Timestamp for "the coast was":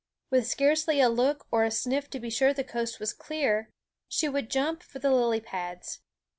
2.55-3.13